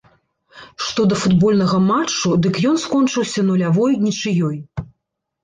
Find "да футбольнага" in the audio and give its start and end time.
1.11-1.77